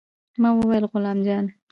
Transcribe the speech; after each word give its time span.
ما 0.41 0.49
وويل 0.57 0.83
غلام 0.93 1.19
جان. 1.27 1.45